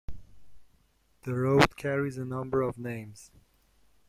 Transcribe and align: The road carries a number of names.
The 1.25 1.35
road 1.35 1.77
carries 1.77 2.17
a 2.17 2.25
number 2.25 2.63
of 2.63 2.79
names. 2.79 3.29